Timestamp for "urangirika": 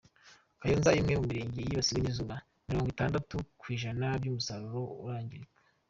5.05-5.57